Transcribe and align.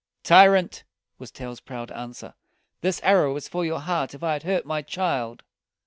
"Tyrant!" 0.23 0.83
was 1.19 1.29
Tell's 1.29 1.59
proud 1.59 1.91
answer, 1.91 2.33
"this 2.81 2.99
arrow 3.03 3.35
was 3.35 3.47
for 3.47 3.63
your 3.63 3.81
heart 3.81 4.15
if 4.15 4.23
I 4.23 4.33
had 4.33 4.41
hurt 4.41 4.65
my 4.65 4.81
child." 4.81 5.43